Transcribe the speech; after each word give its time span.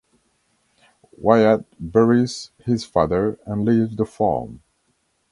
Wyatt 1.15 1.63
buries 1.79 2.49
his 2.65 2.83
father 2.83 3.37
and 3.45 3.63
leaves 3.63 3.95
the 3.95 4.05
farm. 4.05 4.63